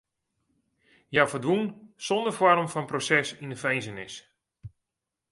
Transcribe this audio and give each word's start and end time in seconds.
Hja 1.11 1.23
ferdwûn 1.31 1.65
sonder 2.05 2.33
foarm 2.37 2.67
fan 2.73 2.89
proses 2.91 3.29
yn 3.43 3.51
de 3.51 3.57
finzenis. 3.63 4.15